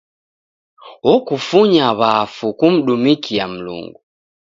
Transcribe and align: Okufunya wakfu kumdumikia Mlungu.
Okufunya 1.13 1.87
wakfu 1.99 2.47
kumdumikia 2.59 3.45
Mlungu. 3.53 3.99